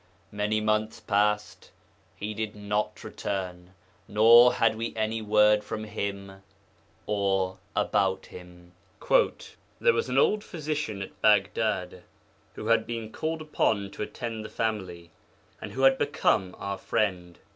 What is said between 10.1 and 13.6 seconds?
old physician at Baghdad who had been called